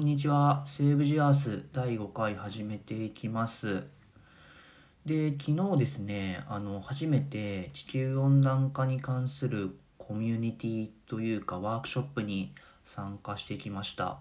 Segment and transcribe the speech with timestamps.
[0.00, 0.64] んにちは。
[0.66, 3.82] セーブジアース第5回始めていきます。
[5.04, 12.54] で、昨日ですね、あの、初めて地球温暖化に関するコミュニティというかワークショップに
[12.86, 14.20] 参加してきました。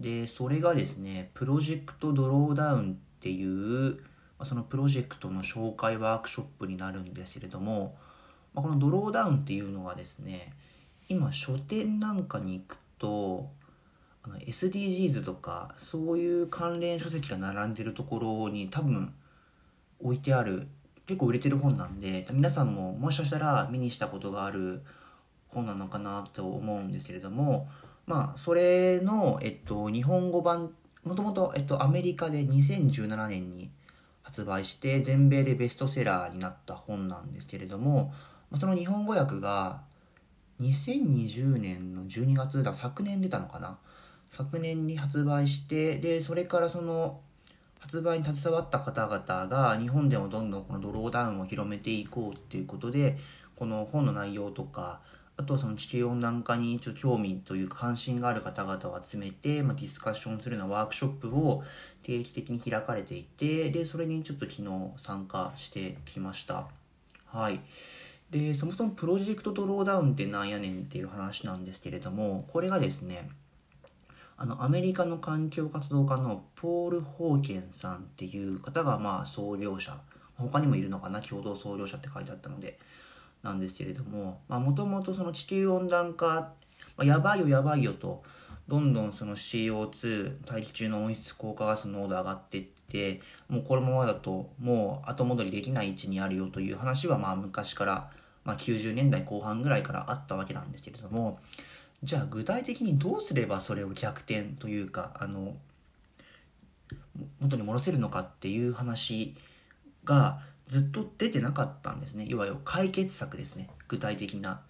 [0.00, 4.00] で、それがですね、プロジェクトドローダウンっていう、
[4.42, 7.96] そのプロジェクトの紹介ワークショップになるんですけれども、
[8.56, 10.52] このドローダウンっていうのがですね、
[11.08, 13.48] 今書店なんかに行くと、
[14.24, 19.12] あの SDGs とかそういう関連書籍が並んでるところに多分
[20.00, 20.66] 置いてある
[21.06, 24.82] 結構売れてる本なんで皆さんももしかしたら見にしたことがある
[25.48, 27.68] 本なのかなと思うんですけれども
[28.06, 30.72] まあそれの、えっと、日本語版
[31.04, 33.70] もともと、えっと、アメリカで2017年に
[34.22, 38.14] 発売して全米でベストセラーになった本なんですけれども
[38.58, 39.82] その日本語訳が
[40.62, 43.78] 2020年の12月だ昨年出たのかな
[44.36, 47.20] 昨年に発売してでそれからその
[47.78, 53.18] 発売に携わった方々が日本でもどんどんこのドローダウンを広めていこうっていうことで
[53.56, 55.00] この本の内容とか
[55.36, 61.64] あとはその地球温暖化にちょっと興味というか関心がある方々を集めて、まあ、ディスカッションするようなワークショップを
[62.02, 66.68] 定期的に開かれていてでそれにちょっと昨日参加してきました。
[67.26, 67.60] はい。
[68.30, 73.28] でそもそもプロジェクトドローダウンってなんやねんっていう話なんですけれどもこれがですね
[74.36, 79.98] あのアメリカの環境活動家のポール・ホーケンさんっていう方がまあ創業者。
[80.36, 81.20] 他にもいるのかな？
[81.20, 82.78] 共同創業者って書いてあったので
[83.42, 86.52] なんですけれどももともとその地球温暖化、ま
[86.98, 88.22] あ、やばいよやばいよと
[88.66, 98.10] どんどんその CO2 大気中の温室効果ガスの濃度上がっていってもうこのままだともう後戻りできない位置にあるよという話はまあ昔から、
[98.44, 101.38] まあ、90年代後半ぐらいからあったわけなんですけれども
[102.04, 105.56] じゃあ具体的にどうすればそれを逆転というかあの
[107.40, 109.34] 元に戻せるのかっていう話
[110.04, 114.60] がずっと出てなかったんですねいわゆる解決策ですね具体的な。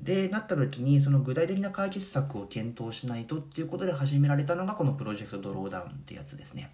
[0.00, 6.72] でなった時にその具体的な解決策を検討しないとっていうことで始められたのがこのプロジェクトドローダウンってやつですね。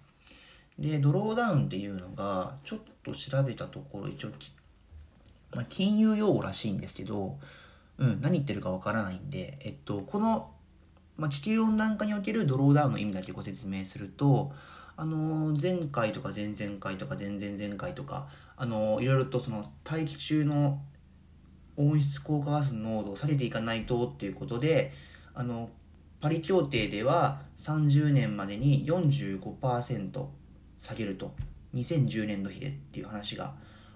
[0.79, 4.29] でドローダウンっていうのがちょっと調べたところ一応、
[5.53, 7.37] まあ、金融用語らしいんですけど
[7.97, 10.51] うん、何言ってるかわからないんで、えっと、この、
[11.17, 14.51] まあ、地球温暖化におけるドローダウンの意味だけご説明すると、
[14.97, 20.81] あの前回とか前々回とか前々前回とか、あのいろいろとその大気中の
[21.77, 24.93] 温室効果ガスの濃度を下げていかないとっていうことで
[25.33, 25.69] あの
[26.19, 30.25] パリ協定では30年までに45%
[30.81, 31.33] 下げると。
[31.75, 33.53] 2010年度比でっていう話が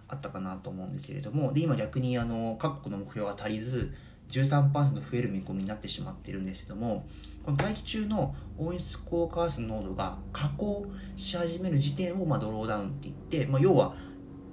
[0.07, 3.93] あったかなと思うんですけれどもで今逆にあの各国の目標が足りず
[4.29, 7.07] 13%増える見込みになってしまっているんですけども
[7.43, 13.95] この大気中の温室効果ガス濃度が下降し始める時点を、まあ、ドローダウンって言って、まあ、要は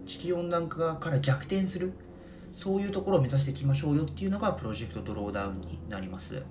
[0.06, 1.92] 地球温暖化から逆転する
[2.54, 6.42] そういうところを目指していきましょうよっていうのがプロジェクトドローダウンになります。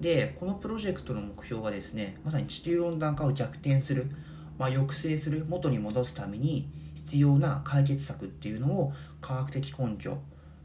[0.00, 4.10] でこのプロジェクトの目標はですねまさに地球温暖化を逆転する、
[4.58, 6.68] まあ、抑制する元に戻すために
[7.04, 10.18] 必要な解決策っていうのを科学的根拠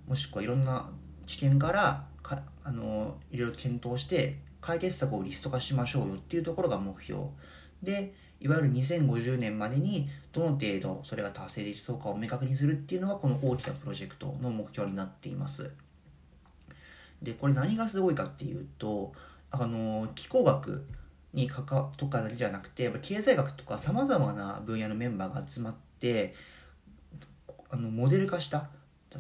[0.08, 0.90] もしくはいろんな
[1.26, 7.24] 知見からかあのいろいろ検討して解決策をリスト化しましょうよっていうところが目標。
[7.84, 15.72] でいわゆる2050年までにどの程度それが達成できそうかを明確にするっていうのがこの大きなプロジェクトの目標になっています。
[17.22, 19.14] でこれ何がすごいかっていうと
[19.52, 20.86] あの気候学
[21.34, 25.89] に関わとかだけじゃなくてやっぱ経済学とかさまざまな分野のメンバーが集まって
[27.70, 28.70] あのモデル化した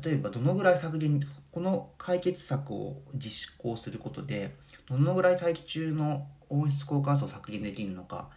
[0.03, 4.55] 例えばどのぐらい削減この解決策を実行することで
[4.87, 8.29] どのぐらい大気中の温室効果ガスを削減できるのか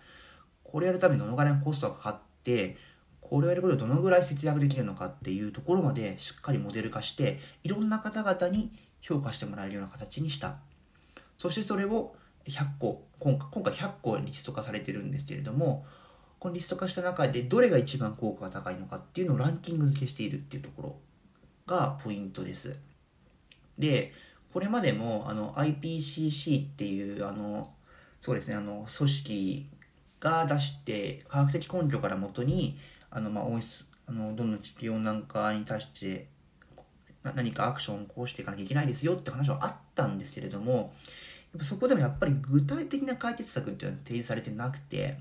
[0.64, 2.76] これやるためにどのぐらいのコストがかかって
[3.20, 10.58] これをやることでどのぐらい節約できるのかっていうところまでしっかりモデル化していろんな方々に評価してもらえるような形にした。
[11.38, 12.14] そしてそれを
[12.46, 15.86] 100個今回今回100個リスト化されてるんですけれども
[16.42, 20.96] このリスト化した中でどれが一番効果が高いのかっていうのをランキング付けしているっていうところ
[21.68, 22.74] がポイントです。
[23.78, 24.12] で
[24.52, 27.72] これまでもあの IPCC っていうあの
[28.20, 29.68] そうですねあの組織
[30.18, 32.76] が出して科学的根拠からもとに
[33.12, 36.26] あの、まあ、温室あのどんどん地球温暖化に対して
[37.22, 40.92] 何かアクションを起こしていかなきゃいけないですよって話はあったんですけれども
[41.60, 45.18] そこでもやっぱり具体的な解決策っていうのは提示されてなくて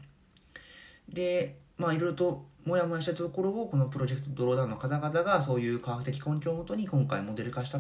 [1.14, 7.80] でまあいろいろともやもやしたところをこのプロジェクトドローダウンの方々がそういう科学的根拠をもとに今回モデル化した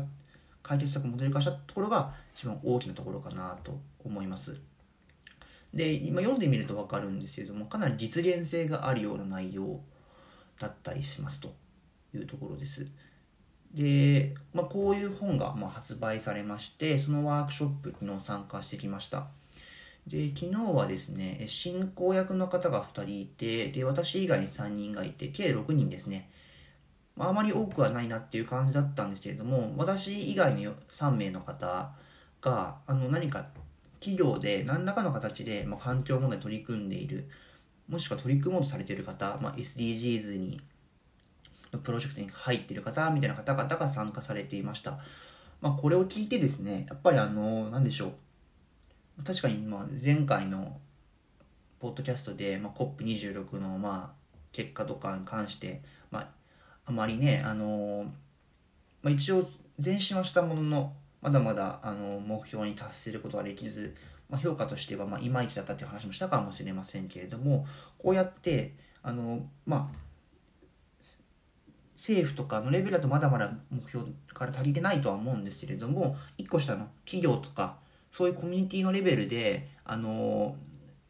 [0.63, 4.57] 解決策をモデル化したところが一番大きなところかなと思います。
[5.73, 9.79] で今読んでみると分かるんですけれどもかなり実現性があるような内容
[10.59, 11.53] だったりしますと
[12.13, 12.87] いうところです。
[13.73, 19.27] で、まあ、こういう本がま発売されましてそのワークショップ昨日参加してきました。
[20.07, 26.29] で昨日はですね進行役の方が2人いてで私以外に3人がいて計6人ですね。
[27.15, 31.91] まあ、あまり多くはないなっていう感じだったんですけれども私以外の3名の方
[32.39, 33.47] があの何か
[33.99, 37.29] 企業で何らかの形で、まあ、環境問題取り組んでいる
[37.89, 40.59] もしくは取り組もうとされている方、まあ、SDGs に
[41.71, 44.99] のプロジェクトに入っている方みたいな方々が参加されていました、
[45.61, 48.11] まあ、これを聞いてですねやっぱりあの何でしょう。
[49.25, 50.79] 確かにまあ前回の
[51.79, 54.21] ポッドキャストで、まあ、COP26 のまあ
[54.51, 55.81] 結果とかに関して、
[56.11, 56.27] まあ、
[56.85, 58.05] あまりね、あの
[59.01, 59.47] まあ、一応
[59.83, 63.95] 前進はしたもののまだまだ、あの目標に達することができず、
[64.29, 67.67] まあ、評価としては、まあ、いまいちだったっていう話もしたかもしれませんけれども
[67.97, 69.95] こうやってあの、まあ、
[71.95, 77.77] 政府とかのレベルだとまだまだ目標から足りてないとは思うんですけれども1個下の企業とか
[78.11, 80.55] そういうコミュニティのレベルであの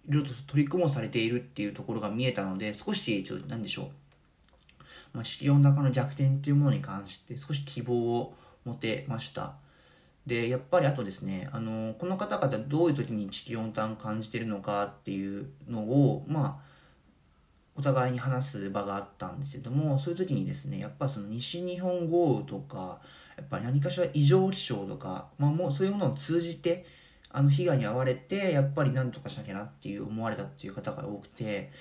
[0.07, 3.87] いろいろと取り組もうされているっていうところが見えたので少しちょっと何でしょう。
[5.13, 8.33] まあ、地球温暖化の逆転っていうものに関して少し希望を
[8.65, 9.53] 持てました。
[10.25, 16.71] でやっぱりあとですねあのこの方々どういう時に地球温暖感じてるのかっていうのをまあ
[17.75, 22.99] お互いに話す場があったんですけどもそういう時にですねやっぱその西日本豪雨とか
[23.41, 26.85] やっぱり何かしら異常気象とか、まあ、もうそういうものを通じて
[27.29, 31.71] あの被害に遭われてやっぱり何とかしなきゃなっていう思われたっていう方が多くて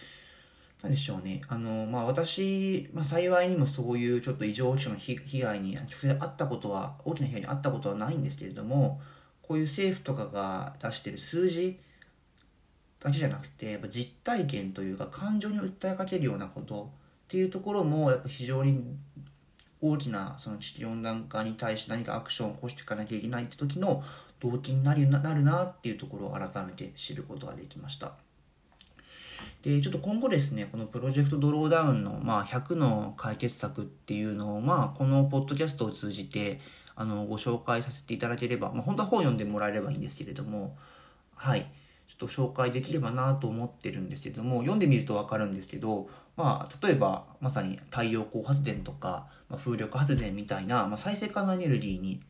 [0.83, 1.43] 何でしょうね。
[1.49, 9.01] あの、まあ、私、まあ、幸いにもそういうちょっと異常気象の被害に直接あったことは、大きな被害にあったことはないんですけれども、
[9.43, 11.79] こういう政府とかが出してる数字
[12.99, 16.91] だけじゃなくて、やっぱ実体験というか感情に訴えかけるようなこと
[17.25, 18.83] っていうところも、やっぱ非常に
[19.81, 24.03] 大きなその地球温暖化に対して何かアクションを起こしていかなきゃいけないって時の
[24.41, 28.13] 動機になるなるなっていうところを改めて知ることができました。
[29.63, 36.61] でちょっと今後ですねこのプロジェクトドローダウンの、まあ、100の解決策っていうのを、まあ、このポッドキャストを通じて
[36.97, 40.77] あのご紹介させていただければ、まあ、本当は本読んでもらえればいいんですけれども
[41.35, 41.71] はい
[42.11, 52.21] ちょっと紹介できればなと思ってるんですけども読んでみると分かるんですけど、まあ、例えばまさに太陽光発電とか、まあ、風力発電みたいな、まあ、再生可能エネルギーに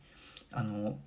[0.51, 0.99] あの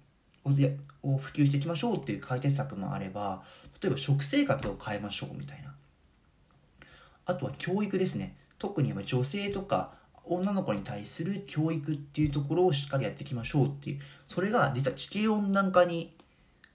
[1.05, 3.45] を普及していきましょうっていう解決策もあれば
[3.81, 5.73] 例えば食生活を変えましょうみたいな。
[7.27, 8.37] あとは教育ですね。
[8.59, 9.93] 特に女性とか
[10.25, 14.01] 女の子に対する教育っていうところをしっかりやっていきましょうっていう。
[14.27, 16.17] それが実は地球温暖化に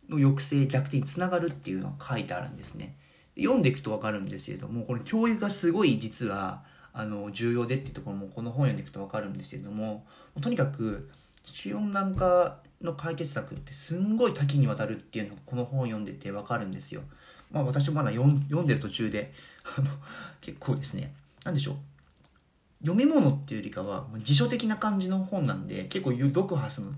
[0.10, 2.96] の抑制逆転につながるっていうのが書いてあるんですね。
[3.38, 10.06] 読んでいくと分かるんですけれどもこの教育がすごい実はあの重要でっていうところもこの本読んでいくと分かるんですけれども
[10.42, 11.10] とにかく
[11.46, 17.02] 地球温暖化の解決策ってすんごい多岐にわたるっていうのがこの本読んでて分かるんですよ。
[17.52, 19.32] まあ私もまだ読んでる途中で
[19.78, 19.88] あの
[20.42, 21.14] 結構ですね。
[21.44, 21.76] 何でしょう。
[22.82, 26.92] 読み物っていうよりかは辞書的な感じの本なんで結構読破すの。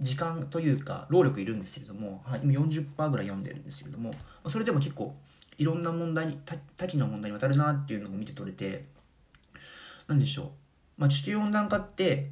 [0.00, 4.12] 時間というか労力いるんですけれども、はい、今40%ぐらい読んでるんですけれども
[4.48, 5.14] それでも結構
[5.56, 6.38] いろんな問題に
[6.76, 8.84] 多岐の問題にわたるなっていうのを見て取れて
[10.08, 10.48] 何でしょう、
[10.98, 12.30] まあ、地球温暖化って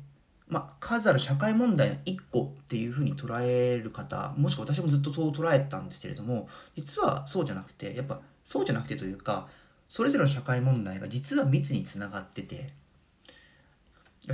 [0.52, 9.48] まあ、数ある社会問題の一個っていうふうに捉える方もしくは私もずっとそう捉えたんですけれども実はそうじゃなくてやっぱそうじゃなくてというか
[9.88, 12.74] それぞれの社会問題が実は密につながってて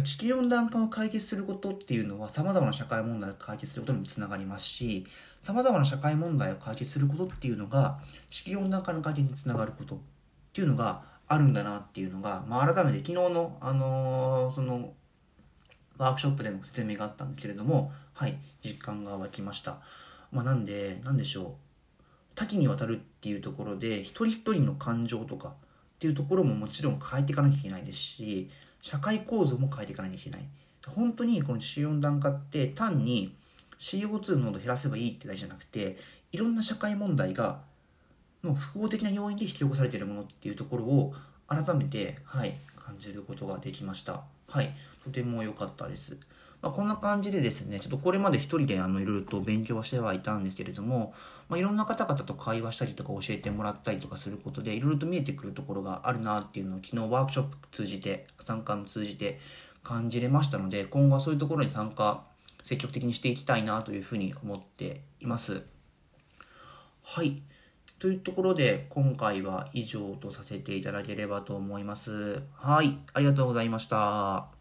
[0.02, 5.06] 地球温暖化を解決することっていうのはさまざまな社会問題を解決することにもつながりますし
[5.40, 9.98] さまざまな社会問題を解決することっていうのが地球温暖化の解決につながることっ
[10.52, 14.92] ていうのがあるんだなっていうのが、まあ、改めて昨日の、あのー、その
[15.98, 19.78] ワークショップでも説明があったんですけれども、はい、実感が湧きました。
[20.32, 21.46] まあ、なんで、なんでしょう。
[22.34, 25.52] 多岐にわたるっていうところで、一人一人の感情とかっ
[25.98, 30.44] ていうところももちろん変えていかなきゃいけないですし、社会構造も変えていかないといけない。
[30.86, 33.34] 本当にこの地球温暖化って単に
[33.78, 35.98] CO2 の濃度を減らせばいいって大事じゃなくて、
[36.32, 37.60] いろんな社会問題が
[38.42, 41.14] の複合的な要因で引き起こされているものっていうところを
[41.46, 44.22] 改めて、はい、感じることができました。
[44.48, 44.74] はい。
[45.04, 46.16] とても良かったです。
[46.60, 51.14] まあ、こんな感じでですね、ちょっとこれまで一人であのいろいろと勉強はしてはいたんですけれども、
[51.48, 59.38] まあ、いろんな方々と会話したりとか教えてもらったりとかすることで、いろいろと見えてくるところがあるなっていうのを昨日ワークショップ通じて、参加を通じて
[59.84, 62.24] 感じれましたので、今後はそういうところに参加、
[62.64, 65.62] 積極的にしていきたいなというふうに思っています。
[67.02, 67.40] はい。
[67.98, 72.42] というところで今回は以上とさせていただければと思います。
[72.54, 74.57] はい、ありがとうございました。